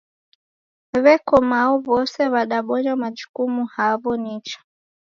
[1.03, 4.59] W'eke mao w'ose w'adabonya majukumu haw'o nicha